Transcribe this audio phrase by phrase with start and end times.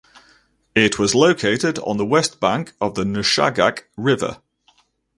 [0.73, 4.41] It was located on the west bank of the Nushagak River.